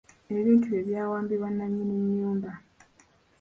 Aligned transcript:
Ebintu 0.29 0.63
bye 0.69 0.81
byawambibwa 0.87 1.49
nnannyini 1.51 1.95
nnyumba. 2.03 2.51